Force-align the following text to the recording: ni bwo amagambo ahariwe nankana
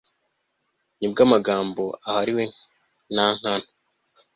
ni 0.97 1.07
bwo 1.11 1.21
amagambo 1.27 1.83
ahariwe 2.07 2.43
nankana 3.13 3.67